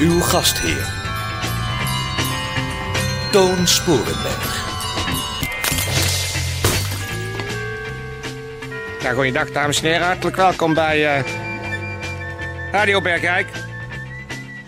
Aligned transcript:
Uw 0.00 0.20
gastheer. 0.20 0.86
Toon 3.30 3.66
Sporenberg. 3.66 4.66
Ja, 9.02 9.12
goeiedag 9.12 9.50
dames 9.52 9.82
en 9.82 9.88
heren, 9.88 10.06
hartelijk 10.06 10.36
welkom 10.36 10.74
bij 10.74 11.16
eh, 11.16 11.24
Radio 12.72 13.00
Bergrijk. 13.00 13.46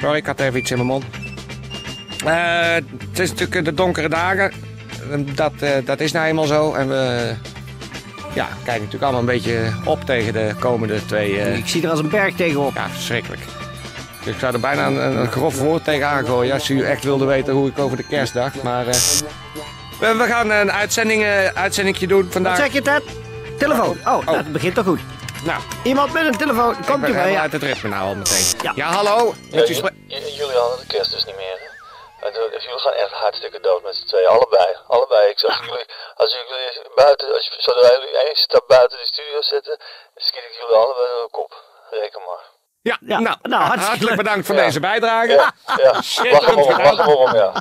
Sorry, 0.00 0.16
ik 0.16 0.26
had 0.26 0.40
even 0.40 0.58
iets 0.58 0.70
in 0.70 0.76
mijn 0.76 0.88
mond. 0.88 1.04
Eh, 2.24 2.74
het 3.08 3.18
is 3.18 3.30
natuurlijk 3.30 3.64
de 3.64 3.74
donkere 3.74 4.08
dagen. 4.08 4.52
Dat, 5.34 5.52
eh, 5.60 5.70
dat 5.84 6.00
is 6.00 6.12
nou 6.12 6.26
eenmaal 6.26 6.44
zo. 6.46 6.72
En 6.74 6.88
we 6.88 7.32
ja, 8.34 8.44
kijken 8.64 8.82
natuurlijk 8.84 9.02
allemaal 9.02 9.20
een 9.20 9.26
beetje 9.26 9.72
op 9.84 10.04
tegen 10.04 10.32
de 10.32 10.54
komende 10.58 11.06
twee... 11.06 11.40
eh, 11.40 11.56
Ik 11.56 11.66
zie 11.68 11.82
er 11.82 11.90
als 11.90 11.98
een 12.00 12.08
berg 12.08 12.34
tegenop. 12.34 12.74
ja, 12.74 12.88
verschrikkelijk. 12.88 13.40
Ik 14.30 14.38
zou 14.38 14.52
er 14.54 14.60
bijna 14.60 14.86
een, 14.86 14.96
een 15.16 15.30
grof 15.32 15.58
woord 15.60 15.84
tegen 15.84 16.06
aangooien 16.06 16.52
als 16.54 16.68
u 16.68 16.84
echt 16.84 17.04
wilde 17.04 17.24
weten 17.24 17.52
hoe 17.52 17.68
ik 17.68 17.78
over 17.78 17.96
de 17.96 18.06
kerst 18.06 18.34
dacht. 18.34 18.62
Maar 18.62 18.86
eh, 18.86 18.94
we, 20.00 20.14
we 20.16 20.24
gaan 20.26 20.50
een 20.50 20.72
uitzending, 20.72 21.22
eh 21.22 21.46
uitzendingje 21.54 22.06
doen 22.06 22.22
Wat 22.24 22.32
vandaag. 22.32 22.56
zeg 22.56 22.72
je, 22.72 22.82
Ted? 22.82 23.02
Telefoon. 23.58 23.98
Oh, 24.06 24.26
dat 24.26 24.52
begint 24.52 24.74
toch 24.74 24.84
goed. 24.84 25.00
Nou, 25.44 25.60
Iemand 25.84 26.12
met 26.12 26.24
een 26.26 26.36
telefoon. 26.44 26.74
Komt 26.86 27.08
u 27.08 27.12
bij? 27.12 27.30
Ja. 27.32 27.40
uit 27.40 27.52
het 27.52 27.62
ritme 27.62 27.88
nou 27.88 28.02
al 28.08 28.14
meteen. 28.14 28.46
Ja. 28.62 28.72
Ja, 28.74 28.86
hallo. 28.98 29.34
Ja, 29.50 29.64
jullie 29.64 30.58
hadden 30.62 30.78
de 30.78 30.86
kerst 30.94 31.10
dus 31.10 31.24
niet 31.24 31.36
meer. 31.36 31.56
hè? 31.62 31.68
En 32.26 32.32
de- 32.32 32.58
jullie 32.64 32.80
gaan 32.86 32.92
echt 32.92 33.12
hartstikke 33.12 33.60
dood 33.60 33.82
met 33.82 33.94
z'n 33.96 34.06
tweeën. 34.06 34.26
Allebei. 34.28 34.68
Allebei. 34.86 35.28
Ik 35.30 35.38
zag 35.38 35.60
jullie, 35.66 35.86
als 36.14 36.30
jullie 36.32 36.90
buiten, 36.94 37.26
als 37.34 37.44
je, 37.46 37.54
zodra 37.58 37.88
jullie 37.96 38.16
één 38.26 38.36
stap 38.46 38.64
buiten 38.68 38.98
de 38.98 39.06
studio 39.06 39.42
zetten, 39.42 39.76
schiet 40.16 40.44
ik 40.50 40.54
jullie 40.60 40.76
allebei 40.82 41.06
door 41.14 41.24
de 41.24 41.30
kop. 41.38 41.52
Reken 41.90 42.20
maar. 42.28 42.44
Ja, 42.82 42.96
Ja, 43.00 43.18
nou, 43.20 43.36
nou, 43.42 43.62
hartstikke 43.62 43.80
hartelijk 43.88 44.08
leuk. 44.08 44.16
bedankt 44.16 44.46
voor 44.46 44.54
Ja. 44.56 44.64
deze 44.64 44.80
bijdrage. 44.80 45.28
Ja, 45.28 45.52
ja. 45.76 46.30
Wacht 46.30 46.54
om, 46.54 46.76
wacht 46.76 47.16
om, 47.16 47.34
ja. 47.34 47.52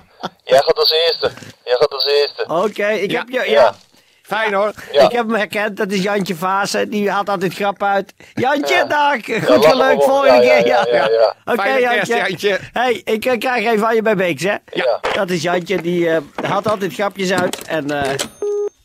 Jij 0.43 0.57
gaat 0.57 0.77
als 0.77 0.91
eerste. 0.91 1.31
Jij 1.63 1.75
gaat 1.79 1.93
als 1.93 2.05
eerste. 2.05 2.43
Oké, 2.47 2.87
ik 2.87 3.11
Ja. 3.11 3.19
heb 3.19 3.29
je... 3.29 3.37
Ja. 3.39 3.43
Ja. 3.61 3.73
Fijn 4.21 4.53
hoor. 4.53 4.71
Ja. 4.91 5.03
Ik 5.03 5.11
heb 5.11 5.25
hem 5.27 5.35
herkend, 5.35 5.77
dat 5.77 5.91
is 5.91 6.01
Jantje 6.03 6.35
Vaassen. 6.35 6.89
Die 6.89 7.11
haalt 7.11 7.29
altijd 7.29 7.53
grap 7.53 7.83
uit. 7.83 8.13
Jantje, 8.33 8.75
Ja. 8.75 8.83
dag. 8.83 9.15
Goed 9.45 9.65
gelukt, 9.65 10.03
volgende 10.03 10.39
keer. 10.39 10.67
Ja, 10.67 10.85
ja, 10.91 10.95
ja, 10.95 11.09
ja. 11.09 11.35
Oké, 11.53 11.69
Jantje. 11.69 12.15
Jantje. 12.15 12.59
hey, 12.73 13.01
ik 13.05 13.25
eh, 13.25 13.37
krijg 13.37 13.65
even 13.65 13.79
van 13.79 13.95
je 13.95 14.01
bij 14.01 14.15
Beeks, 14.15 14.43
hè? 14.43 14.55
Ja. 14.65 14.99
Dat 15.13 15.29
is 15.29 15.41
Jantje, 15.41 15.81
die 15.81 16.09
eh 16.09 16.17
haalt 16.49 16.67
altijd 16.67 16.93
grapjes 16.93 17.31
uit. 17.31 17.61
En 17.67 17.91
eh 18.03 18.15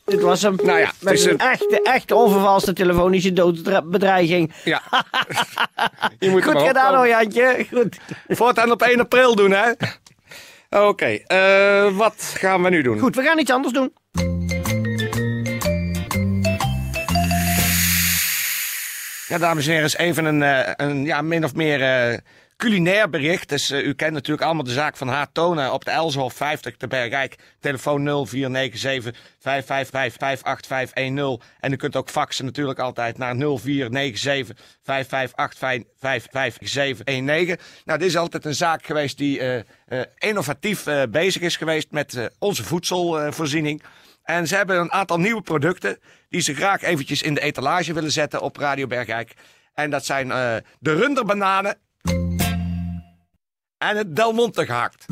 dit 0.04 0.20
was 0.20 0.42
hem. 0.42 0.56
Nou 0.62 0.78
ja, 0.78 0.86
het 0.86 1.02
Met 1.02 1.12
is 1.12 1.24
een 1.24 1.30
een- 1.30 1.38
echte, 1.38 1.80
echte 1.82 2.14
onvervalste 2.14 2.72
telefonische 2.72 3.32
doodsbedreiging. 3.32 4.52
Ja. 4.64 4.82
Je 6.18 6.30
moet 6.30 6.44
Goed 6.44 6.62
gedaan 6.62 6.94
hoor, 6.94 7.08
Jantje. 7.08 7.66
Goed. 7.72 7.96
Voortaan 8.28 8.70
op 8.70 8.82
1 8.82 9.00
april 9.00 9.34
doen, 9.34 9.50
hè? 9.50 9.70
Oké, 10.86 11.06
eh, 11.06 11.96
wat 11.96 12.34
gaan 12.38 12.62
we 12.62 12.70
nu 12.70 12.82
doen? 12.82 12.98
Goed, 12.98 13.14
we 13.16 13.22
gaan 13.22 13.38
iets 13.38 13.50
anders 13.50 13.72
doen. 13.74 13.92
Ja, 19.28 19.38
dames 19.38 19.64
en 19.66 19.70
heren, 19.72 19.86
is 19.86 19.96
even 19.96 20.24
een, 20.24 20.42
eh, 20.42 20.72
een 20.76 21.04
ja, 21.04 21.22
min 21.22 21.44
of 21.44 21.54
meer 21.54 21.82
eh, 21.82 22.18
culinair 22.56 23.10
bericht. 23.10 23.48
Dus 23.48 23.70
eh, 23.70 23.86
u 23.86 23.94
kent 23.94 24.12
natuurlijk 24.12 24.44
allemaal 24.44 24.64
de 24.64 24.70
zaak 24.70 24.96
van 24.96 25.08
Haar 25.08 25.32
Tonen 25.32 25.72
op 25.72 25.84
de 25.84 25.90
Elshof 25.90 26.34
50 26.34 26.76
te 26.76 26.86
Bergijk. 26.86 27.36
Telefoon 27.60 28.02
0497 28.04 29.14
555 29.38 30.18
58510. 30.18 31.48
En 31.60 31.72
u 31.72 31.76
kunt 31.76 31.96
ook 31.96 32.10
faxen 32.10 32.44
natuurlijk 32.44 32.78
altijd 32.78 33.18
naar 33.18 33.36
0497 33.36 34.56
558 34.82 35.92
55719. 35.98 37.58
Nou, 37.84 37.98
dit 37.98 38.08
is 38.08 38.16
altijd 38.16 38.44
een 38.44 38.54
zaak 38.54 38.86
geweest 38.86 39.18
die 39.18 39.40
eh, 39.40 39.58
eh, 39.86 40.06
innovatief 40.18 40.84
bezig 41.10 41.42
is 41.42 41.56
geweest 41.56 41.90
met 41.90 42.30
onze 42.38 42.64
voedselvoorziening. 42.64 43.82
En 44.22 44.46
ze 44.46 44.56
hebben 44.56 44.80
een 44.80 44.92
aantal 44.92 45.18
nieuwe 45.18 45.42
producten 45.42 45.98
die 46.28 46.40
ze 46.40 46.54
graag 46.54 46.82
eventjes 46.82 47.22
in 47.22 47.34
de 47.34 47.40
etalage 47.40 47.92
willen 47.92 48.12
zetten 48.12 48.40
op 48.40 48.56
Radio 48.56 48.86
Bergrijk. 48.86 49.34
En 49.74 49.90
dat 49.90 50.04
zijn 50.04 50.28
de 50.78 50.94
runderbananen 50.94 51.78
en 53.88 53.96
het 53.96 54.16
Del 54.16 54.32
Monte 54.32 54.66
gehakt. 54.66 55.04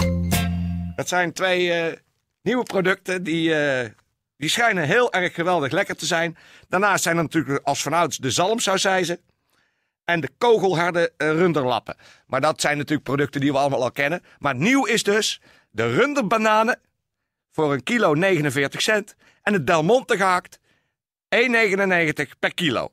Dat 0.97 1.09
zijn 1.09 1.33
twee 1.33 1.72
eh, 1.72 1.97
nieuwe 2.43 2.62
producten 2.62 3.22
die, 3.22 3.55
eh, 3.55 3.91
die 4.37 4.49
schijnen 4.49 4.84
heel 4.84 5.12
erg 5.12 5.34
geweldig 5.34 5.72
lekker 5.72 5.97
te 5.97 6.06
zijn. 6.06 6.37
Daarnaast 6.69 7.03
zijn 7.03 7.16
er 7.16 7.22
natuurlijk 7.22 7.66
als 7.66 7.82
vanouds 7.82 8.16
de 8.16 8.31
zalmsausijzen 8.31 9.21
en 10.05 10.21
de 10.21 10.28
kogelharde 10.38 11.12
eh, 11.16 11.28
runderlappen. 11.28 11.97
Maar 12.27 12.41
dat 12.41 12.61
zijn 12.61 12.77
natuurlijk 12.77 13.05
producten 13.05 13.41
die 13.41 13.53
we 13.53 13.59
allemaal 13.59 13.82
al 13.82 13.91
kennen. 13.91 14.22
Maar 14.38 14.55
nieuw 14.55 14.84
is 14.84 15.03
dus 15.03 15.41
de 15.71 15.94
runderbananen 15.94 16.81
voor 17.50 17.72
een 17.72 17.82
kilo 17.82 18.15
49 18.15 18.82
cent. 18.82 19.15
En 19.43 19.53
het 19.53 19.66
Del 19.66 19.82
Monte 19.82 20.16
gehakt 20.16 20.59
1,99 21.28 22.38
per 22.38 22.55
kilo. 22.55 22.93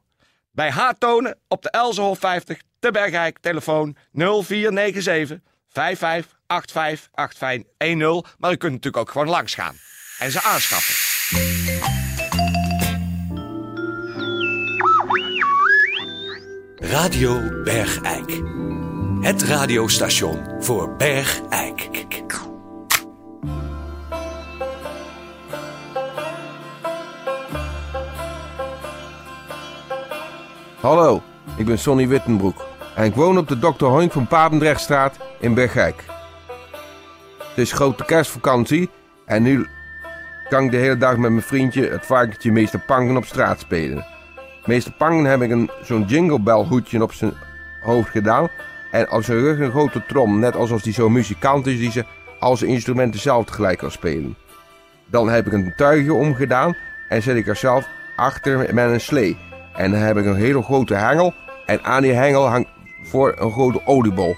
Bij 0.52 0.72
Haartonen 0.72 1.38
op 1.48 1.62
de 1.62 1.70
Elzenhof 1.70 2.20
50 2.20 2.62
te 2.80 2.92
Bergijk. 2.92 3.40
Telefoon 3.40 3.96
0497 4.12 5.40
5585 5.72 7.10
8510. 7.14 8.26
Maar 8.38 8.52
u 8.52 8.56
kunt 8.56 8.72
natuurlijk 8.72 9.04
ook 9.04 9.12
gewoon 9.12 9.30
langs 9.30 9.54
gaan 9.54 9.76
en 10.20 10.32
ze 10.32 10.42
aanschaffen. 10.42 11.08
Radio 16.76 17.62
Bergijk. 17.64 18.42
Het 19.22 19.44
radiostation 19.44 20.64
voor 20.64 20.96
Bergijk. 20.96 21.90
Hallo, 30.82 31.22
ik 31.58 31.66
ben 31.66 31.80
Sonny 31.80 32.08
Wittenbroek 32.08 32.69
en 33.00 33.06
ik 33.06 33.16
woon 33.16 33.38
op 33.38 33.48
de 33.48 33.60
Dr. 33.60 33.86
Hoink 33.86 34.12
van 34.12 34.28
Papendrechtstraat 34.28 35.18
in 35.40 35.54
Bergijk. 35.54 36.04
Het 37.38 37.58
is 37.58 37.72
grote 37.72 38.06
kerstvakantie 38.06 38.90
en 39.26 39.44
nu 39.44 39.68
kan 40.50 40.64
ik 40.64 40.72
de 40.72 40.78
hele 40.78 40.98
dag 40.98 41.18
met 41.18 41.32
mijn 41.32 41.44
vriendje 41.44 41.90
het 41.90 42.06
varkentje 42.06 42.52
Meester 42.52 42.80
Pangen 42.80 43.18
op 43.18 43.26
straat 43.26 43.60
spelen. 43.60 44.06
Meester 44.66 44.92
Pangen 44.92 45.26
heb 45.26 45.42
ik 45.42 45.70
zo'n 45.84 46.04
jingle 46.04 46.40
bell 46.40 46.64
hoedje 46.64 47.04
op 47.04 47.14
zijn 47.14 47.34
hoofd 47.82 48.10
gedaan 48.10 48.48
en 48.92 49.12
op 49.12 49.24
zijn 49.24 49.40
rug 49.40 49.60
een 49.60 49.72
grote 49.72 50.06
trom, 50.08 50.40
net 50.40 50.56
alsof 50.56 50.84
hij 50.84 50.94
zo'n 50.94 51.12
muzikant 51.12 51.68
is 51.68 51.78
die 51.78 51.92
ze 51.92 52.06
al 52.40 52.58
zijn 52.58 52.72
instrumenten 52.72 53.20
zelf 53.20 53.46
tegelijk 53.46 53.78
kan 53.78 53.92
spelen. 53.92 54.36
Dan 55.06 55.30
heb 55.30 55.48
ik 55.48 55.54
een 55.54 55.74
tuigje 55.76 56.14
omgedaan 56.14 56.76
en 57.10 57.22
zet 57.22 57.36
ik 57.36 57.48
er 57.48 57.56
zelf 57.56 57.88
achter 58.16 58.74
met 58.74 58.92
een 58.92 59.02
slee. 59.02 59.38
En 59.74 59.92
dan 59.92 60.00
heb 60.00 60.18
ik 60.18 60.26
een 60.26 60.36
hele 60.36 60.64
grote 60.64 60.96
hengel. 60.96 61.34
En 61.66 61.84
aan 61.84 62.02
die 62.02 62.14
hengel 62.14 62.48
hangt 62.48 62.70
voor 63.10 63.36
een 63.38 63.52
grote 63.52 63.82
oliebol. 63.86 64.36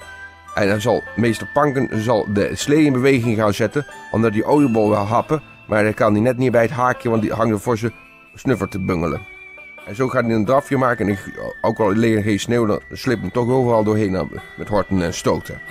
En 0.56 0.68
dan 0.68 0.82
zal 0.82 1.04
meester 1.16 1.50
Panken 1.54 2.04
zal 2.04 2.28
de 2.34 2.56
slee 2.56 2.84
in 2.84 2.94
beweging 2.94 3.38
gaan 3.38 3.54
zetten. 3.54 3.86
Omdat 4.12 4.34
die 4.34 4.46
oliebol 4.46 4.90
wil 4.90 4.98
happen. 4.98 5.42
Maar 5.68 5.84
dan 5.84 5.94
kan 5.94 6.14
hij 6.14 6.22
net 6.22 6.38
niet 6.38 6.52
bij 6.52 6.62
het 6.62 6.72
haakje, 6.72 7.10
want 7.10 7.22
die 7.22 7.34
hangt 7.34 7.54
er 7.54 7.60
voor 7.60 7.78
zijn 7.78 7.94
snuffer 8.36 8.70
te 8.70 8.80
bungelen. 8.80 9.22
En 9.86 9.96
zo 9.96 10.08
gaat 10.08 10.26
hij 10.26 10.34
een 10.34 10.46
drafje 10.46 10.78
maken. 10.78 11.08
En 11.08 11.18
ook 11.62 11.80
al 11.80 11.92
ligt 11.92 12.18
er 12.18 12.24
geen 12.24 12.40
sneeuw, 12.40 12.66
dan 12.66 12.82
slipt 12.92 13.22
hem 13.22 13.32
toch 13.32 13.50
overal 13.50 13.84
doorheen 13.84 14.16
eh, 14.16 14.24
met 14.58 14.68
horten 14.68 15.02
en 15.02 15.14
stoten. 15.14 15.62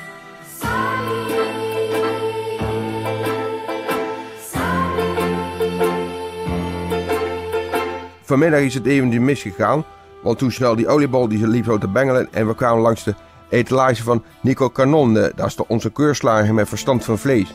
Vanmiddag 8.23 8.61
is 8.61 8.75
het 8.75 8.87
eventjes 8.87 9.23
misgegaan. 9.23 9.85
Want 10.23 10.39
toen 10.39 10.51
snel 10.53 10.77
die 10.77 10.89
oliebol 10.89 11.29
die 11.29 11.47
liep 11.47 11.65
zo 11.65 11.79
te 11.79 11.89
bengelen. 11.89 12.29
En 12.33 12.47
we 12.47 12.55
kwamen 12.55 12.83
langs 12.83 13.05
de 13.05 13.15
etalage 13.49 14.03
van 14.03 14.23
Nico 14.41 14.71
Canon. 14.71 15.15
de- 15.15 15.33
Dat 15.37 15.47
is 15.47 15.57
onze 15.67 15.91
keurslager 15.91 16.55
met 16.55 16.69
verstand 16.69 17.05
van 17.05 17.19
vlees. 17.19 17.55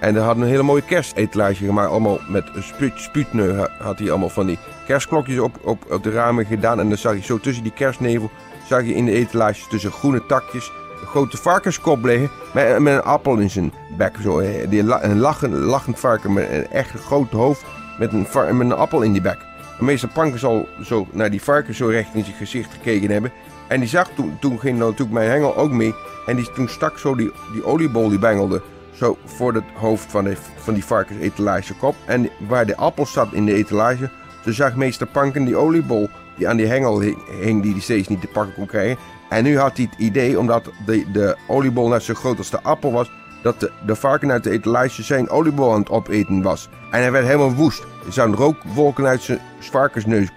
En 0.00 0.14
hij 0.14 0.24
had 0.24 0.36
een 0.36 0.42
hele 0.42 0.62
mooie 0.62 0.82
kerstetalage 0.82 1.64
gemaakt. 1.64 1.90
Allemaal 1.90 2.18
met 2.28 2.44
spuut, 2.58 2.92
spuutneu 2.96 3.56
ha- 3.56 3.68
had 3.78 3.98
hij 3.98 4.10
allemaal 4.10 4.28
van 4.28 4.46
die 4.46 4.58
kerstklokjes 4.86 5.38
op, 5.38 5.56
op, 5.62 5.84
op 5.92 6.02
de 6.02 6.10
ramen 6.10 6.46
gedaan. 6.46 6.80
En 6.80 6.88
dan 6.88 6.98
zag 6.98 7.14
je 7.14 7.22
zo 7.22 7.38
tussen 7.38 7.62
die 7.62 7.72
kerstnevel... 7.72 8.30
zag 8.68 8.82
je 8.84 8.94
in 8.94 9.04
de 9.04 9.12
etalages 9.12 9.66
tussen 9.68 9.90
groene 9.92 10.26
takjes... 10.26 10.72
grote 11.06 11.36
varkenskop 11.36 12.04
liggen 12.04 12.30
met, 12.54 12.68
een 12.94 13.02
appel 13.02 13.36
in 13.36 13.50
zijn 13.50 13.72
bek. 13.96 14.16
Zo, 14.22 14.38
eh, 14.38 14.68
die, 14.70 14.80
een 14.80 15.18
lachend, 15.18 15.54
lachend 15.54 16.00
varken 16.00 16.32
met 16.32 16.48
een 16.50 16.66
echt 16.70 16.90
groot 16.90 17.30
hoofd 17.30 17.64
met 17.98 18.12
een, 18.12 18.26
met 18.56 18.66
een 18.70 18.72
appel 18.72 19.02
in 19.02 19.12
die 19.12 19.20
bek. 19.22 19.38
Meester 19.78 20.08
Panken 20.08 20.38
zal 20.38 20.68
zo 20.82 21.06
naar 21.12 21.30
die 21.30 21.42
varken 21.42 21.74
zo 21.74 21.86
recht 21.86 22.14
in 22.14 22.24
zijn 22.24 22.36
gezicht 22.36 22.72
gekeken 22.72 23.10
hebben. 23.10 23.32
En 23.68 23.80
die 23.80 23.88
zag 23.88 24.10
toen, 24.14 24.36
toen 24.40 24.60
ging 24.60 24.78
natuurlijk 24.78 25.10
mijn 25.10 25.30
hengel 25.30 25.56
ook 25.56 25.70
mee. 25.70 25.94
En 26.26 26.36
die, 26.36 26.52
toen 26.52 26.68
stak 26.68 26.98
zo 26.98 27.14
die, 27.14 27.32
die 27.52 27.64
oliebol 27.64 28.08
die 28.08 28.18
bengelde 28.18 28.62
zo 28.92 29.18
voor 29.24 29.54
het 29.54 29.64
hoofd 29.74 30.10
van, 30.10 30.24
de, 30.24 30.36
van 30.56 30.74
die 30.74 30.84
varkensetalagekop. 30.84 31.94
En 32.04 32.30
waar 32.48 32.66
de 32.66 32.76
appel 32.76 33.06
zat 33.06 33.32
in 33.32 33.44
de 33.44 33.54
etalage, 33.54 34.10
toen 34.44 34.52
zag 34.52 34.76
meester 34.76 35.06
Panken 35.06 35.44
die 35.44 35.56
oliebol 35.56 36.08
die 36.36 36.48
aan 36.48 36.56
die 36.56 36.66
hengel 36.66 37.00
hing 37.40 37.62
die 37.62 37.72
hij 37.72 37.80
steeds 37.80 38.08
niet 38.08 38.20
te 38.20 38.26
pakken 38.26 38.54
kon 38.54 38.66
krijgen. 38.66 38.98
En 39.28 39.44
nu 39.44 39.58
had 39.58 39.76
hij 39.76 39.88
het 39.90 40.00
idee, 40.00 40.38
omdat 40.38 40.70
de, 40.86 41.10
de 41.12 41.36
oliebol 41.46 41.88
net 41.88 42.02
zo 42.02 42.14
groot 42.14 42.38
als 42.38 42.50
de 42.50 42.62
appel 42.62 42.92
was, 42.92 43.10
dat 43.42 43.60
de, 43.60 43.70
de 43.86 43.96
varken 43.96 44.30
uit 44.30 44.44
de 44.44 44.50
etalage 44.50 45.02
zijn 45.02 45.30
oliebol 45.30 45.72
aan 45.72 45.80
het 45.80 45.90
opeten 45.90 46.42
was. 46.42 46.68
En 46.90 47.00
hij 47.00 47.12
werd 47.12 47.26
helemaal 47.26 47.54
woest. 47.54 47.82
Er 48.06 48.12
zouden 48.12 48.36
rookwolken 48.36 49.06
uit 49.06 49.22
zijn 49.22 49.40
varkensneus 49.58 50.28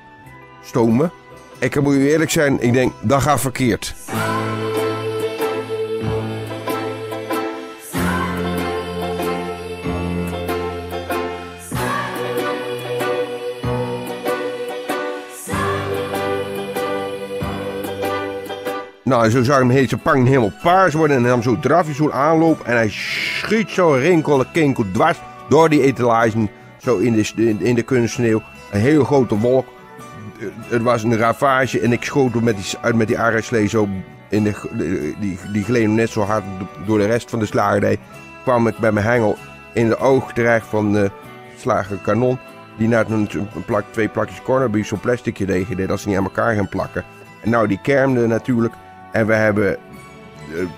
stomen. 0.64 1.12
Ik 1.58 1.82
moet 1.82 1.94
u 1.94 2.10
eerlijk 2.10 2.32
zijn, 2.32 2.62
ik 2.62 2.74
denk, 2.74 2.94
dat 3.02 3.22
gaat 3.22 3.42
verkeerd. 3.42 3.96
Nou, 19.12 19.30
zo 19.30 19.44
zag 19.44 19.58
hem 19.58 19.88
pang 20.04 20.28
helemaal 20.28 20.52
paars 20.62 20.94
worden 20.94 21.18
en 21.18 21.22
nam 21.22 21.42
zo 21.42 21.60
drafje 21.60 21.94
zo 21.94 22.10
aanloop 22.10 22.62
en 22.62 22.76
hij 22.76 22.90
schiet 22.90 23.70
zo 23.70 23.92
rinkel 23.92 24.46
kinkel 24.52 24.86
dwars 24.92 25.20
door 25.50 25.70
die 25.70 25.82
etalage, 25.82 26.50
zo 26.78 26.98
in 26.98 27.14
de, 27.14 27.56
in, 27.60 27.76
de 27.76 27.82
kunstsneeuw. 27.82 28.42
Een 28.72 28.80
hele 28.80 29.06
grote 29.06 29.38
wolk. 29.38 29.68
Eh, 30.40 30.48
Het 30.68 30.82
was 30.82 31.04
een 31.04 31.18
ravage 31.18 31.80
en 31.80 31.92
ik 31.92 32.04
schoot 32.04 32.34
hem 32.34 32.44
met 32.44 32.56
die, 32.56 32.66
uit 32.82 32.96
met 32.96 33.08
die 33.08 33.20
arreslee 33.20 33.68
zo 33.68 33.88
in 34.30 34.44
de, 34.44 34.54
die, 35.20 35.40
die 35.52 35.64
gleed 35.64 35.84
hem 35.84 35.94
net 35.94 36.10
zo 36.10 36.22
hard 36.22 36.44
door 36.86 36.98
de 36.98 37.06
rest 37.06 37.30
van 37.30 37.40
de 37.40 37.46
slagerij. 37.46 37.98
Kwam 38.44 38.68
ik 38.68 38.78
bij 38.78 38.92
mijn 38.92 39.06
hengel 39.06 39.38
in 39.74 39.88
de 39.88 39.98
oog 39.98 40.34
terecht 40.34 40.66
van 40.68 40.94
de 40.94 41.12
slager 41.58 41.98
kanon. 41.98 42.40
Die 42.78 42.88
net 42.88 43.10
een, 43.10 43.30
plak, 43.66 43.84
twee 43.90 44.08
plakjes 44.08 44.42
cornerbeef 44.42 44.88
zo'n 44.88 45.00
plasticje 45.00 45.46
tegen 45.46 45.76
deed 45.76 45.92
als 45.92 46.02
ze 46.02 46.08
niet 46.08 46.18
aan 46.18 46.24
elkaar 46.24 46.56
gaan 46.56 46.70
plakken. 46.70 47.04
En 47.44 47.50
nou, 47.50 47.68
die 47.68 47.80
kermde 47.82 48.28
natuurlijk. 48.28 48.74
En 49.12 49.28
we 49.28 49.34
hebben. 49.34 49.76
eh, 49.76 49.80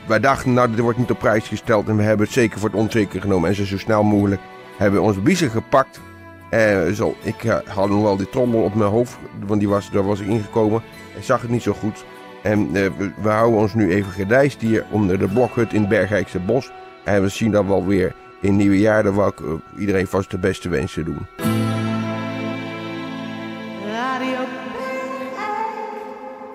wij 0.07 0.19
dachten, 0.19 0.53
nou, 0.53 0.69
dit 0.69 0.79
wordt 0.79 0.97
niet 0.97 1.11
op 1.11 1.19
prijs 1.19 1.47
gesteld. 1.47 1.87
En 1.87 1.97
we 1.97 2.03
hebben 2.03 2.25
het 2.25 2.35
zeker 2.35 2.59
voor 2.59 2.69
het 2.69 2.79
onzeker 2.79 3.21
genomen. 3.21 3.49
En 3.49 3.55
ze 3.55 3.65
zo 3.65 3.77
snel 3.77 4.03
mogelijk 4.03 4.41
hebben 4.77 4.99
we 4.99 5.05
onze 5.05 5.21
biezen 5.21 5.49
gepakt. 5.49 5.99
En 6.49 6.95
zo, 6.95 7.15
ik 7.21 7.43
eh, 7.43 7.57
had 7.67 7.89
nog 7.89 8.01
wel 8.01 8.17
die 8.17 8.29
trommel 8.29 8.61
op 8.63 8.75
mijn 8.75 8.89
hoofd. 8.89 9.17
Want 9.45 9.59
die 9.59 9.69
was, 9.69 9.91
daar 9.91 10.05
was 10.05 10.19
ik 10.19 10.27
ingekomen. 10.27 10.81
Ik 11.15 11.23
zag 11.23 11.41
het 11.41 11.49
niet 11.49 11.63
zo 11.63 11.73
goed. 11.73 12.05
En 12.43 12.67
eh, 12.75 12.89
we, 12.97 13.11
we 13.21 13.29
houden 13.29 13.59
ons 13.59 13.73
nu 13.73 13.93
even 13.93 14.11
gedijst 14.11 14.61
hier 14.61 14.85
onder 14.89 15.19
de 15.19 15.27
blokhut 15.27 15.73
in 15.73 15.79
het 15.79 15.89
Bergijkse 15.89 16.39
bos. 16.39 16.71
En 17.03 17.21
we 17.21 17.29
zien 17.29 17.51
dat 17.51 17.65
wel 17.65 17.85
weer 17.85 18.15
in 18.41 18.49
het 18.49 18.57
nieuwe 18.57 18.79
jaar. 18.79 19.03
Dan 19.03 19.15
wil 19.15 19.27
ik 19.27 19.39
iedereen 19.77 20.07
vast 20.07 20.31
de 20.31 20.37
beste 20.37 20.69
wensen 20.69 21.05
doen. 21.05 21.25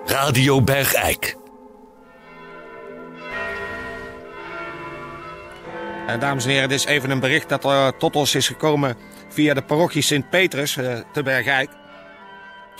Radio 0.05 0.61
Bergijk. 0.61 1.38
Eh, 6.09 6.19
dames 6.19 6.43
en 6.45 6.49
heren, 6.49 6.69
dit 6.69 6.79
is 6.79 6.85
even 6.85 7.09
een 7.09 7.19
bericht 7.19 7.49
dat 7.49 7.65
er 7.65 7.97
tot 7.97 8.15
ons 8.15 8.35
is 8.35 8.47
gekomen 8.47 8.95
via 9.29 9.53
de 9.53 9.61
parochie 9.61 10.01
Sint-Petrus 10.01 10.77
eh, 10.77 10.97
te 11.13 11.23
Bergijk. 11.23 11.69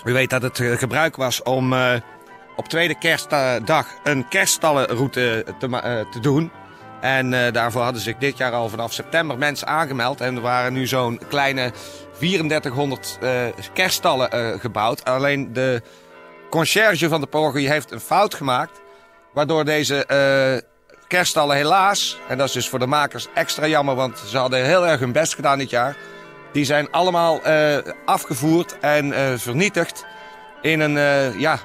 U 0.06 0.14
weet 0.14 0.30
dat 0.30 0.42
het 0.42 0.58
gebruik 0.58 1.16
was 1.16 1.44
om 1.44 1.74
op 2.56 2.68
tweede 2.68 2.98
kerstdag 2.98 3.88
een 4.04 4.28
kerststallenroute 4.28 5.46
te, 5.60 6.06
te 6.12 6.20
doen. 6.20 6.52
En 7.02 7.54
daarvoor 7.54 7.82
hadden 7.82 8.02
zich 8.02 8.18
dit 8.18 8.38
jaar 8.38 8.52
al 8.52 8.70
vanaf 8.70 8.94
september 8.94 9.38
mensen 9.38 9.68
aangemeld. 9.68 10.22
En 10.22 10.36
er 10.36 10.42
waren 10.42 10.74
nu 10.74 10.88
zo'n 10.88 11.20
kleine 11.28 11.72
3400 12.18 13.18
eh, 13.22 13.44
kerststallen 13.74 14.60
gebouwd. 14.60 15.06
Alleen 15.06 15.54
de 15.54 15.82
conciërge 16.50 17.10
van 17.10 17.22
de 17.22 17.28
parochie 17.28 17.70
heeft 17.70 17.92
een 17.92 18.00
fout 18.00 18.34
gemaakt. 18.34 18.82
Waardoor 19.34 19.66
deze 19.66 20.06
kerststallen 21.10 21.56
helaas, 21.56 22.20
en 22.28 22.38
dat 22.38 22.48
is 22.48 22.54
dus 22.54 22.70
voor 22.70 22.80
de 22.80 22.88
makers 22.88 23.28
extra 23.34 23.68
jammer, 23.68 23.96
want 23.96 24.20
ze 24.28 24.38
hadden 24.38 24.66
heel 24.66 24.88
erg 24.88 25.00
hun 25.00 25.12
best 25.12 25.36
gedaan 25.36 25.58
dit 25.58 25.70
jaar. 25.70 25.98
Die 26.52 26.66
zijn 26.66 26.92
allemaal 26.92 27.42
eh, 27.42 27.78
afgevoerd 28.06 28.80
en 28.80 29.14
eh, 29.14 29.38
vernietigd 29.38 30.06
in 30.62 30.80
een, 30.80 30.98
eh, 30.98 31.40
ja, 31.40 31.60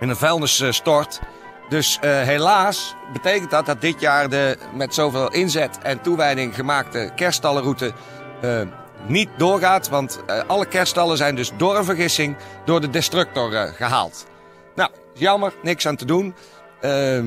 in 0.00 0.08
een 0.08 0.16
vuilnisstort. 0.16 1.20
Dus 1.68 1.98
helaas 2.00 2.94
betekent 3.12 3.50
dat 3.50 3.66
dat 3.66 3.80
dit 3.80 4.00
jaar 4.00 4.28
de 4.28 4.58
met 4.74 4.94
zoveel 4.94 5.32
inzet 5.32 5.78
en 5.82 6.00
toewijding 6.00 6.54
gemaakte 6.54 7.12
kerststallenroute 7.16 7.92
eh, 8.44 8.60
niet 9.06 9.28
doorgaat. 9.36 9.88
Want 9.88 10.20
alle 10.46 10.66
kerststallen 10.66 11.16
zijn 11.16 11.34
dus 11.34 11.50
door 11.56 11.76
een 11.76 11.84
vergissing 11.84 12.36
door 12.64 12.80
de 12.80 12.90
destructor 12.90 13.54
eh, 13.54 13.72
gehaald. 13.74 14.26
Nou, 14.74 14.90
jammer, 15.12 15.52
niks 15.62 15.86
aan 15.86 15.96
te 15.96 16.04
doen. 16.04 16.34
Ehm, 16.80 17.26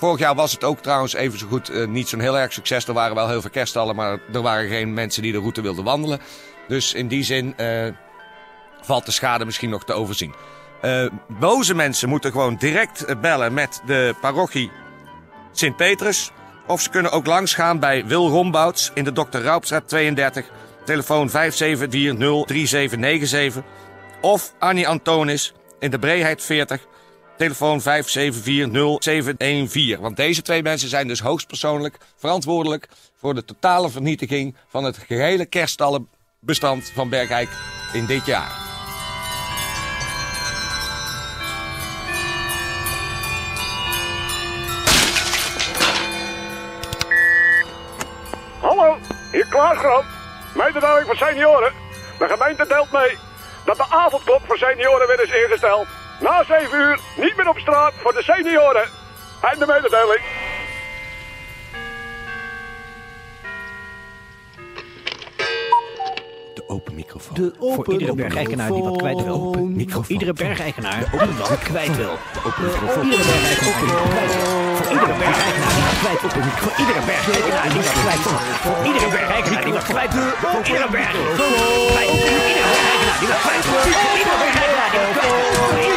vorig 0.00 0.18
jaar 0.18 0.34
was 0.34 0.52
het 0.52 0.64
ook 0.64 0.78
trouwens 0.78 1.14
even 1.14 1.38
zo 1.38 1.46
goed 1.46 1.68
eh, 1.68 1.86
niet 1.86 2.08
zo'n 2.08 2.20
heel 2.20 2.38
erg 2.38 2.52
succes. 2.52 2.86
Er 2.86 2.94
waren 2.94 3.14
wel 3.14 3.28
heel 3.28 3.40
veel 3.40 3.50
kerststallen, 3.50 3.96
maar 3.96 4.18
er 4.32 4.42
waren 4.42 4.68
geen 4.68 4.94
mensen 4.94 5.22
die 5.22 5.32
de 5.32 5.38
route 5.38 5.60
wilden 5.60 5.84
wandelen. 5.84 6.20
Dus 6.68 6.94
in 6.94 7.08
die 7.08 7.22
zin 7.22 7.56
eh, 7.56 7.86
valt 8.80 9.06
de 9.06 9.12
schade 9.12 9.44
misschien 9.44 9.70
nog 9.70 9.84
te 9.84 9.92
overzien. 9.92 10.34
Eh, 10.80 11.06
boze 11.26 11.74
mensen 11.74 12.08
moeten 12.08 12.30
gewoon 12.30 12.56
direct 12.56 13.20
bellen 13.20 13.54
met 13.54 13.82
de 13.86 14.14
parochie 14.20 14.70
Sint-Petrus. 15.52 16.30
Of 16.66 16.80
ze 16.80 16.90
kunnen 16.90 17.12
ook 17.12 17.26
langsgaan 17.26 17.78
bij 17.78 18.06
Wil 18.06 18.28
Rombouts 18.28 18.90
in 18.94 19.04
de 19.04 19.12
Dr. 19.12 19.38
Raupstraat 19.38 19.88
32. 19.88 20.46
Telefoon 20.84 21.30
57403797. 21.30 21.32
Of 24.20 24.52
Annie 24.58 24.88
Antonis 24.88 25.54
in 25.78 25.90
de 25.90 25.98
Breeheid 25.98 26.42
40. 26.42 26.86
Telefoon 27.40 27.80
57401714. 27.80 27.84
Want 30.00 30.16
deze 30.16 30.42
twee 30.42 30.62
mensen 30.62 30.88
zijn 30.88 31.08
dus 31.08 31.20
hoogstpersoonlijk 31.20 31.98
verantwoordelijk 32.16 32.88
voor 33.18 33.34
de 33.34 33.44
totale 33.44 33.90
vernietiging 33.90 34.56
van 34.68 34.84
het 34.84 34.98
gehele 34.98 35.46
kerststallenbestand 35.46 36.90
van 36.94 37.08
Bergijk 37.08 37.48
in 37.92 38.06
dit 38.06 38.26
jaar. 38.26 38.50
Hallo, 48.60 48.98
hier 49.32 49.46
Klaas 49.46 49.78
Grant. 49.78 50.04
Mededeling 50.54 51.06
voor 51.06 51.16
senioren. 51.16 51.72
De 52.18 52.28
gemeente 52.28 52.66
deelt 52.68 52.92
mee 52.92 53.16
dat 53.64 53.76
de 53.76 53.86
avondklok 53.88 54.40
voor 54.46 54.58
senioren 54.58 55.06
weer 55.06 55.22
is 55.22 55.44
ingesteld. 55.44 55.99
Na 56.20 56.44
7 56.44 56.78
uur 56.78 56.98
niet 57.16 57.36
meer 57.36 57.48
op 57.48 57.58
straat 57.58 57.92
voor 58.02 58.12
de 58.12 58.22
senioren. 58.22 58.88
Einde 59.40 59.66
mededeling. 59.66 60.20
De 66.54 66.64
open 66.66 66.94
microfoon. 66.94 67.34
De 67.34 67.52
open 67.58 67.84
Voor 67.84 67.92
iedere 67.92 68.14
bergeigenaar 68.14 68.72
die 68.72 68.82
wat 68.82 68.96
kwijt 68.96 69.22
wil. 69.22 69.34
Open 69.34 69.76
microfoon. 69.76 70.04
Iedere 70.08 70.32
bergeigenaar 70.32 71.08
die 71.10 71.20
wat 71.50 71.62
kwijt 71.62 71.96
wil. 71.96 72.16
Voor 72.34 72.52
iedere 72.52 73.32
bergeigenaar 73.32 73.74
die 73.74 73.92
wat 73.92 74.08
kwijt 74.08 74.32
wil. 74.32 74.58
Voor 74.76 74.92
iedere 74.92 75.14
bergeigenaar 75.18 75.74
die 75.74 75.82
wat 75.82 75.96
kwijt 76.00 76.20
wil. 76.20 76.30
Voor 76.30 76.78
iedere 76.80 77.02
bergeigenaar 77.06 77.70
die 77.72 77.82
wat 77.82 77.94
kwijt 78.00 78.22
wil. 78.24 78.38
Voor 78.62 78.84
iedere 78.86 79.10
bergeigenaar 79.10 79.62
die 79.62 79.72
wat 79.72 79.84
kwijt 79.84 80.12
wil. 80.12 80.20
Voor 80.20 80.46
iedere 80.50 80.50
bergeigenaar 80.50 80.52
die 80.52 80.52
wat 80.52 80.52
kwijt 80.52 80.52
wil. 80.52 80.52
Voor 80.52 80.64
iedere 80.66 80.88
bergeigenaar 80.90 81.38
die 83.20 83.28
wat 83.28 83.40
kwijt 83.42 83.64
wil. 83.64 83.80
Voor 83.80 84.16
iedere 84.18 84.38
bergeigenaar 84.44 84.90
die 84.90 85.00
wat 85.00 85.18
kwijt 85.18 85.84
wil. 85.84 85.89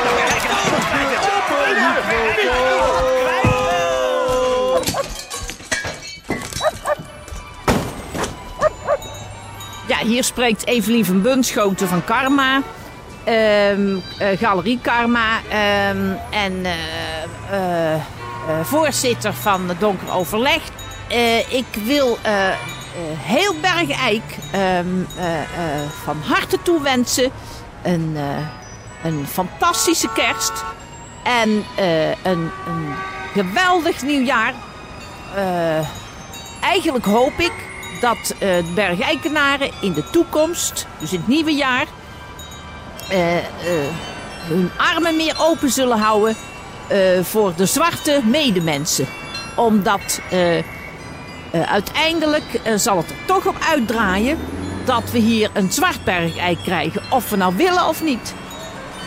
Ja, 9.87 9.97
hier 9.97 10.23
spreekt 10.23 10.65
Evelien 10.67 11.05
van 11.05 11.21
Bunschoten 11.21 11.87
van 11.87 12.03
Karma. 12.03 12.61
ehm, 13.23 13.97
eh, 14.19 14.37
Galerie 14.39 14.79
Karma. 14.81 15.39
ehm, 15.49 16.11
en 16.31 16.65
eh, 16.65 17.93
eh, 17.93 17.99
voorzitter 18.63 19.33
van 19.33 19.61
Donker 19.79 20.13
Overleg. 20.13 20.61
Ik 21.49 21.65
wil 21.85 22.17
heel 23.17 23.55
Bergijk 23.61 24.23
ehm, 24.51 24.85
eh, 25.17 25.41
eh, 25.41 25.45
van 26.03 26.17
harte 26.27 26.57
toewensen. 26.61 27.31
Een, 27.83 28.17
een 29.03 29.25
fantastische 29.27 30.09
kerst. 30.13 30.51
En 31.23 31.65
eh, 31.75 32.09
een, 32.09 32.51
een 32.67 32.93
geweldig 33.33 34.01
nieuwjaar. 34.01 34.53
Eh, 35.35 35.87
eigenlijk 36.61 37.05
hoop 37.05 37.33
ik 37.37 37.53
dat 38.01 38.35
de 38.39 38.71
Bergijkenaren 38.75 39.71
in 39.81 39.93
de 39.93 40.09
toekomst, 40.09 40.87
dus 40.99 41.13
in 41.13 41.19
het 41.19 41.27
nieuwe 41.27 41.53
jaar, 41.53 41.85
hun 44.47 44.71
armen 44.77 45.15
meer 45.15 45.35
open 45.39 45.69
zullen 45.69 45.97
houden 45.97 46.35
voor 47.21 47.53
de 47.55 47.65
zwarte 47.65 48.21
medemensen. 48.23 49.07
Omdat 49.55 50.19
uiteindelijk 51.51 52.61
zal 52.75 52.97
het 52.97 53.09
er 53.09 53.15
toch 53.25 53.45
op 53.45 53.55
uitdraaien 53.69 54.37
dat 54.85 55.11
we 55.11 55.17
hier 55.17 55.49
een 55.53 55.71
zwart 55.71 56.03
bergei 56.03 56.57
krijgen, 56.63 57.01
of 57.09 57.29
we 57.29 57.35
nou 57.35 57.55
willen 57.55 57.87
of 57.87 58.03
niet. 58.03 58.33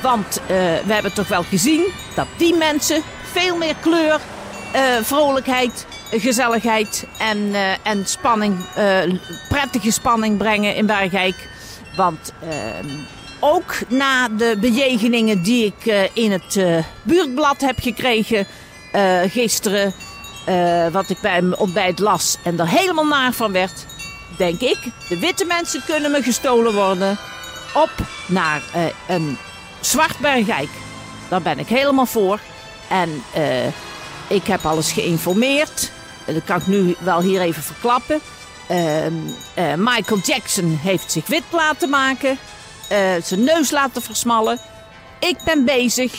Want 0.03 0.41
eh, 0.41 0.47
we 0.87 0.93
hebben 0.93 1.15
toch 1.15 1.29
wel 1.29 1.43
gezien 1.43 1.87
dat 2.15 2.27
die 2.37 2.55
mensen 2.55 3.03
veel 3.33 3.57
meer 3.57 3.75
kleur, 3.81 4.21
eh, 4.73 4.83
vrolijkheid, 5.03 5.87
gezelligheid 6.11 7.07
en, 7.19 7.55
eh, 7.55 7.73
en 7.83 8.07
spanning, 8.07 8.57
prettige 9.49 9.91
spanning 9.91 10.37
brengen 10.39 10.75
in 10.75 10.87
Bergijk. 10.87 11.49
Want 11.97 12.33
ehm, 12.49 12.87
ook 13.41 13.75
na 13.89 14.29
de 14.29 14.57
bejegeningen 14.61 15.43
die 15.43 15.65
ik 15.65 16.11
in 16.13 16.33
het 16.33 16.61
buurtblad 17.03 17.61
heb 17.61 17.79
gekregen 17.81 18.47
gisteren, 19.29 19.95
wat 20.93 21.11
ik 21.11 21.21
bij 21.21 21.43
mijn 21.43 21.61
ontbijt 21.61 21.99
las 21.99 22.37
en 22.43 22.61
er 22.61 22.69
helemaal 22.69 23.07
naar 23.07 23.33
van 23.33 23.53
werd, 23.53 23.87
denk 24.37 24.61
ik, 24.61 24.79
de 25.09 25.19
witte 25.19 25.45
mensen 25.45 25.83
kunnen 25.87 26.11
me 26.11 26.23
gestolen 26.23 26.75
worden 26.75 27.19
op 27.75 27.91
naar 28.27 28.63
een 29.09 29.39
zwart 29.87 30.19
Bergijk. 30.19 30.69
Daar 31.29 31.43
ben 31.43 31.59
ik 31.59 31.69
helemaal 31.69 32.07
voor. 32.07 32.39
En 32.89 33.23
eh, 33.33 33.67
ik 34.29 34.47
heb 34.47 34.65
alles 34.67 34.93
geïnformeerd. 34.93 35.91
En 36.25 36.35
dat 36.35 36.45
kan 36.45 36.57
ik 36.61 36.67
nu 36.67 36.95
wel 36.99 37.21
hier 37.21 37.41
even 37.41 37.63
verklappen. 37.63 38.21
Ehm, 38.69 39.13
eh, 39.55 39.65
Michael 39.77 40.21
Jackson 40.25 40.79
heeft 40.83 41.13
zich 41.13 41.27
wit 41.27 41.43
laten 41.51 41.89
maken. 41.91 42.39
eh, 42.89 42.99
zijn 43.23 43.45
neus 43.45 43.71
laten 43.71 44.03
versmallen. 44.03 44.59
Ik 45.19 45.37
ben 45.45 45.65
bezig 45.65 46.13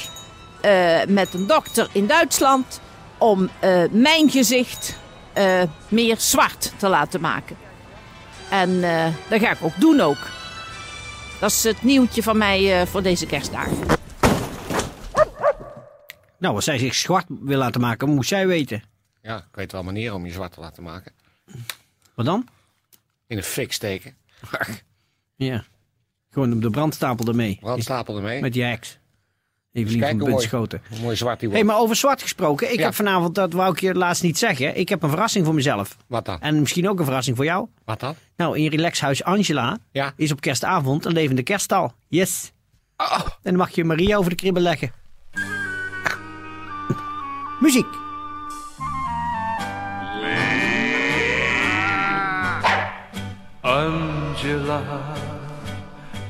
eh, 0.61 0.97
met 1.07 1.33
een 1.33 1.47
dokter 1.47 1.87
in 1.91 2.07
Duitsland 2.07 2.79
om 3.17 3.49
eh, 3.59 3.81
mijn 3.91 4.29
gezicht 4.29 4.95
eh, 5.33 5.61
meer 5.87 6.15
zwart 6.19 6.71
te 6.77 6.87
laten 6.87 7.21
maken. 7.21 7.57
En 8.49 8.83
eh, 8.83 9.05
dat 9.27 9.39
ga 9.39 9.51
ik 9.51 9.57
ook 9.61 9.79
doen 9.79 10.01
ook. 10.01 10.17
Dat 11.39 11.51
is 11.51 11.63
het 11.63 11.83
nieuwtje 11.83 12.23
van 12.23 12.37
mij 12.37 12.81
eh, 12.81 12.87
voor 12.87 13.01
deze 13.01 13.25
kerstdagen. 13.25 13.77
Nou, 16.39 16.55
als 16.55 16.63
zij 16.63 16.77
zich 16.77 16.95
zwart 16.95 17.25
wil 17.29 17.57
laten 17.57 17.81
maken, 17.81 18.09
moest 18.09 18.29
zij 18.29 18.47
weten. 18.47 18.83
Ja, 19.21 19.37
ik 19.37 19.55
weet 19.55 19.71
wel 19.71 19.83
manieren 19.83 20.15
om 20.15 20.25
je 20.25 20.31
zwart 20.31 20.53
te 20.53 20.59
laten 20.59 20.83
maken. 20.83 21.11
Wat 22.13 22.25
dan? 22.25 22.47
In 23.27 23.37
een 23.37 23.43
fik 23.43 23.73
steken. 23.73 24.15
Ja. 25.35 25.63
Gewoon 26.29 26.53
op 26.53 26.61
de 26.61 26.69
brandstapel 26.69 27.27
ermee. 27.27 27.57
Brandstapel 27.59 28.15
ermee. 28.15 28.41
Met 28.41 28.53
die 28.53 28.63
heks. 28.63 28.97
Evelien 29.77 30.01
van 30.01 30.17
mooi, 30.17 30.31
Bunschoten. 30.31 30.81
hoe 30.89 30.99
mooi 30.99 31.15
zwart 31.15 31.39
die 31.39 31.49
Hé, 31.49 31.53
wordt. 31.55 31.69
maar 31.69 31.79
over 31.79 31.95
zwart 31.95 32.21
gesproken. 32.21 32.71
Ik 32.71 32.77
Ja. 32.79 32.85
heb 32.85 32.93
vanavond, 32.93 33.35
dat 33.35 33.53
wou 33.53 33.71
ik 33.71 33.79
je 33.79 33.93
laatst 33.93 34.23
niet 34.23 34.37
zeggen. 34.37 34.77
Ik 34.77 34.89
heb 34.89 35.03
een 35.03 35.09
verrassing 35.09 35.45
voor 35.45 35.53
mezelf. 35.53 35.97
Wat 36.07 36.25
dan? 36.25 36.41
En 36.41 36.59
misschien 36.59 36.89
ook 36.89 36.99
een 36.99 37.05
verrassing 37.05 37.35
voor 37.35 37.45
jou. 37.45 37.67
Wat 37.85 37.99
dan? 37.99 38.15
Nou, 38.37 38.57
in 38.57 38.69
Relaxhuis 38.69 39.23
Angela 39.23 39.77
Ja. 39.91 40.13
is 40.15 40.31
op 40.31 40.41
kerstavond 40.41 41.05
een 41.05 41.13
levende 41.13 41.43
kerststal. 41.43 41.93
Yes. 42.07 42.51
Oh, 42.97 43.19
En 43.19 43.29
dan 43.43 43.55
mag 43.55 43.69
je 43.69 43.83
Maria 43.83 44.17
over 44.17 44.29
de 44.29 44.35
kribbel 44.35 44.61
leggen. 44.61 44.91
Muziek. 47.59 47.85
Angela, 53.61 54.81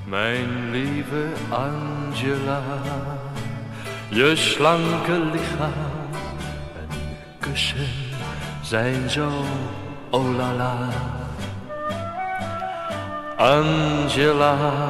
mijn 0.05 0.71
lieve 0.71 1.25
Angela, 1.49 2.61
je 4.09 4.35
slanke 4.35 5.19
lichaam 5.31 5.73
en 6.79 6.89
kussen 7.39 7.87
zijn 8.61 9.09
zo 9.09 9.29
oh 10.09 10.37
la 10.37 10.53
la. 10.53 10.89
Angela, 13.37 14.89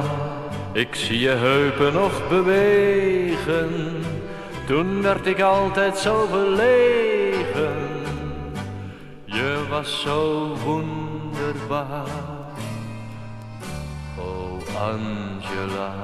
ik 0.72 0.94
zie 0.94 1.18
je 1.18 1.28
heupen 1.28 1.92
nog 1.92 2.28
bewegen, 2.28 4.02
toen 4.66 5.02
werd 5.02 5.26
ik 5.26 5.40
altijd 5.40 5.98
zo 5.98 6.26
verlegen. 6.30 7.76
Je 9.24 9.66
was 9.70 10.00
zo 10.00 10.54
wonderbaar. 10.64 12.06
Oh 14.18 14.80
Angela. 14.80 15.94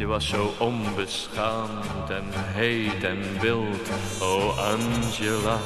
Je 0.00 0.06
was 0.06 0.28
zo 0.28 0.54
onbeschaamd 0.58 2.10
en 2.10 2.24
heet 2.32 3.04
en 3.04 3.18
wild. 3.40 3.90
Oh 4.22 4.72
Angela. 4.72 5.58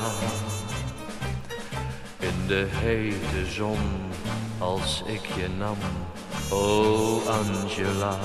In 2.19 2.47
de 2.47 2.67
hete 2.69 3.51
zon 3.51 3.79
als 4.59 5.03
ik 5.07 5.21
je 5.37 5.49
nam. 5.59 5.77
Oh 6.51 7.27
Angela. 7.27 8.19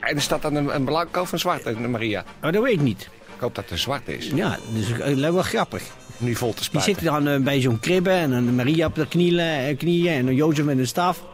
En 0.00 0.16
is 0.16 0.28
dat 0.28 0.42
dan 0.42 0.54
een, 0.54 0.74
een 0.74 0.84
blanke 0.84 1.20
of 1.20 1.32
een 1.32 1.38
zwarte, 1.38 1.72
Maria? 1.72 2.24
Oh, 2.42 2.52
dat 2.52 2.62
weet 2.62 2.72
ik 2.72 2.80
niet. 2.80 3.08
Ik 3.34 3.40
hoop 3.40 3.54
dat 3.54 3.64
het 3.64 3.72
een 3.72 3.78
zwart 3.78 4.08
is. 4.08 4.26
Ja, 4.34 4.48
dat 4.48 4.82
is 4.82 4.90
eh, 4.90 5.30
wel 5.30 5.42
grappig. 5.42 5.82
Nu 6.16 6.34
vol 6.34 6.50
te 6.50 6.56
Die 6.56 6.64
spuiten. 6.64 6.94
zitten 6.94 7.12
dan 7.12 7.28
eh, 7.34 7.40
bij 7.40 7.60
zo'n 7.60 7.80
kribbe 7.80 8.10
en 8.10 8.30
dan 8.30 8.54
Maria 8.54 8.86
op 8.86 8.94
de 8.94 9.08
knieën, 9.08 9.38
eh, 9.38 9.76
knieën 9.76 10.12
en 10.12 10.24
dan 10.24 10.34
Jozef 10.34 10.64
met 10.64 10.78
een 10.78 10.86
staf. 10.86 11.30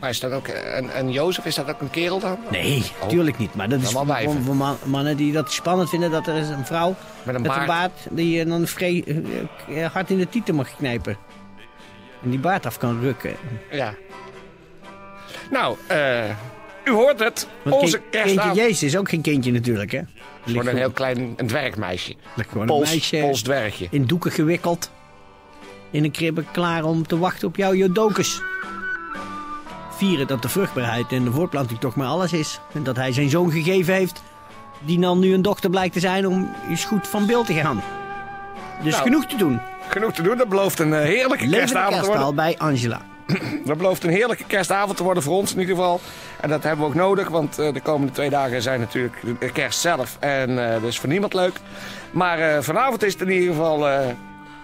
Maar 0.00 0.10
is 0.10 0.20
dat 0.20 0.32
ook 0.32 0.48
een, 0.48 0.98
een 0.98 1.10
Jozef, 1.12 1.44
is 1.44 1.54
dat 1.54 1.68
ook 1.68 1.80
een 1.80 1.90
kerel 1.90 2.18
dan? 2.20 2.38
Nee, 2.50 2.76
Oh. 2.96 3.02
natuurlijk 3.02 3.38
niet. 3.38 3.54
Maar 3.54 3.68
dat 3.68 3.80
is 3.82 3.90
voor, 3.92 4.76
mannen 4.84 5.16
die 5.16 5.32
dat 5.32 5.52
spannend 5.52 5.88
vinden 5.88 6.10
dat 6.10 6.26
er 6.26 6.36
is 6.36 6.48
een 6.48 6.66
vrouw 6.66 6.94
Met 7.22 7.34
een 7.34 7.42
baard. 7.42 7.60
een 7.60 7.66
baard 7.66 7.92
die 8.10 8.36
je 8.36 8.44
dan 8.44 8.66
vrij 8.66 9.04
eh, 9.68 9.84
eh, 9.84 9.92
hard 9.92 10.10
in 10.10 10.18
de 10.18 10.28
tieten 10.28 10.54
mag 10.54 10.76
knijpen. 10.76 11.16
En 12.22 12.30
die 12.30 12.38
baard 12.38 12.66
af 12.66 12.78
kan 12.78 13.00
rukken. 13.00 13.34
Ja. 13.70 13.94
Nou, 15.50 15.76
eh, 15.86 16.24
u 16.84 16.90
hoort 16.90 17.18
het. 17.18 17.48
Want 17.62 17.82
Onze 17.82 17.98
kerstavond. 18.10 18.40
kindje 18.40 18.62
Jezus 18.62 18.82
is 18.82 18.96
ook 18.96 19.08
geen 19.08 19.20
kindje 19.22 19.52
natuurlijk, 19.52 19.92
hè? 19.92 20.00
Gewoon 20.46 20.66
een 20.66 20.76
heel 20.76 20.90
klein 20.90 21.34
een 21.36 21.46
dwergmeisje. 21.46 22.14
Gewoon 22.48 22.66
Pols, 22.66 22.88
een 22.88 22.94
meisje 22.94 23.16
Pols 23.18 23.42
dwergje. 23.42 23.86
in 23.90 24.04
doeken 24.04 24.30
gewikkeld. 24.32 24.90
In 25.90 26.04
een 26.04 26.10
kribbe 26.10 26.44
klaar 26.52 26.84
om 26.84 27.06
te 27.06 27.18
wachten 27.18 27.48
op 27.48 27.56
jouw 27.56 27.74
jodokus. 27.74 28.40
Vieren 29.98 30.26
dat 30.26 30.42
de 30.42 30.48
vruchtbaarheid 30.48 31.12
en 31.12 31.24
de 31.24 31.30
voortplanting 31.32 31.80
toch 31.80 31.94
maar 31.94 32.06
alles 32.06 32.32
is. 32.32 32.60
En 32.74 32.82
dat 32.82 32.96
hij 32.96 33.12
zijn 33.12 33.30
zoon 33.30 33.50
gegeven 33.50 33.94
heeft. 33.94 34.22
Die 34.80 35.00
dan 35.00 35.18
nu 35.18 35.34
een 35.34 35.42
dochter 35.42 35.70
blijkt 35.70 35.92
te 35.94 36.00
zijn 36.00 36.26
om 36.26 36.54
eens 36.68 36.84
goed 36.84 37.08
van 37.08 37.26
beeld 37.26 37.46
te 37.46 37.54
gaan. 37.54 37.82
Dus 38.82 38.92
Nou, 38.92 39.04
genoeg 39.04 39.26
te 39.26 39.36
doen. 39.36 39.60
Genoeg 39.88 40.12
te 40.12 40.22
doen. 40.22 40.36
Dat 40.36 40.48
belooft 40.48 40.78
een 40.78 40.94
eh, 40.94 41.02
heerlijke 41.02 41.48
kerstavond 41.48 42.02
te 42.02 42.06
worden. 42.06 42.34
bij 42.34 42.54
Angela. 42.58 43.00
Dat 43.64 43.76
belooft 43.76 44.04
een 44.04 44.10
heerlijke 44.10 44.44
kerstavond 44.44 44.96
te 44.96 45.02
worden 45.02 45.22
voor 45.22 45.36
ons 45.36 45.52
in 45.52 45.60
ieder 45.60 45.74
geval. 45.74 46.00
En 46.40 46.48
dat 46.48 46.62
hebben 46.62 46.84
we 46.84 46.90
ook 46.90 46.96
nodig, 46.96 47.28
want 47.28 47.58
eh, 47.58 47.72
de 47.72 47.80
komende 47.80 48.12
twee 48.12 48.30
dagen 48.30 48.62
zijn 48.62 48.80
natuurlijk 48.80 49.16
de 49.40 49.52
kerst 49.52 49.80
zelf. 49.80 50.16
En 50.20 50.64
eh, 50.64 50.72
dat 50.72 50.90
is 50.90 50.98
voor 50.98 51.08
niemand 51.08 51.34
leuk. 51.34 51.60
Maar 52.10 52.62
vanavond 52.64 53.02
is 53.02 53.12
het 53.12 53.22
in 53.22 53.30
ieder 53.30 53.48
geval 53.48 54.04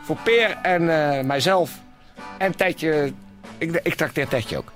voor 0.03 0.17
Peer 0.23 0.59
en 0.63 0.87
mijzelf 1.27 1.71
en 2.39 2.57
Tetje. 2.57 3.13
Ik, 3.59 3.81
ik 3.83 3.95
trakteer 3.95 4.29
Tetje 4.29 4.57
ook. 4.59 4.73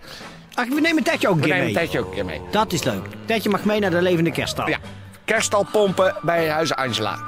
Ach, 0.58 0.68
we 0.68 0.80
nemen 0.80 1.02
Tetje 1.02 1.28
ook 1.28 1.34
een 1.34 1.40
We 1.40 1.46
keer 1.46 1.56
nemen 1.56 1.72
mee. 1.72 1.82
Tetje 1.82 1.98
ook 1.98 2.06
een 2.06 2.14
keer 2.14 2.24
mee. 2.24 2.40
Dat 2.50 2.72
is 2.72 2.82
leuk. 2.82 3.06
Tetje 3.24 3.50
mag 3.50 3.64
mee 3.64 3.80
naar 3.80 3.90
de 3.90 4.02
levende 4.02 4.30
kerststal. 4.30 4.68
Ja. 4.68 4.78
Kerststal 5.24 5.66
pompen 5.72 6.16
bij 6.22 6.48
Huizen 6.48 6.76
Angela. 6.76 7.18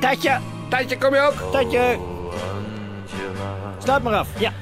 Tetje, 0.00 0.38
Tetje, 0.68 0.98
kom 0.98 1.14
je 1.14 1.20
ook? 1.20 1.52
Tetje, 1.52 1.98
sluit 3.78 4.02
maar 4.02 4.14
af. 4.14 4.28
Ja. 4.38 4.52